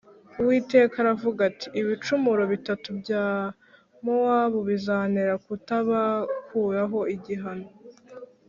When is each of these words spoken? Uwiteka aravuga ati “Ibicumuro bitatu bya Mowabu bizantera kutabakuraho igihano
Uwiteka 0.41 0.95
aravuga 1.03 1.39
ati 1.49 1.67
“Ibicumuro 1.79 2.43
bitatu 2.53 2.89
bya 2.99 3.25
Mowabu 4.03 4.59
bizantera 4.69 5.33
kutabakuraho 5.45 6.99
igihano 7.15 7.67